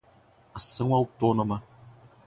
ação 0.51 0.95
autônoma 0.95 1.61